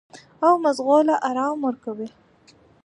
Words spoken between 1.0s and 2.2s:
له ارام ورکوي-